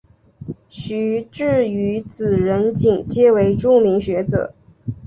[0.67, 4.51] 徐致愉子仁锦皆为著名学者。